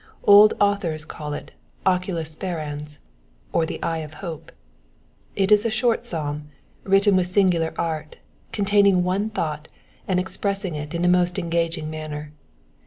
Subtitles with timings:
[0.23, 1.51] Old authors ocdl it
[1.85, 2.97] Oculus Sperans,
[3.53, 4.51] or the eye of hope.
[5.35, 6.45] It is a short psahn,
[6.85, 8.17] wriUen with singular art,
[8.51, 9.67] containing one thought,
[10.07, 12.31] and expressing Uina most engaging manner.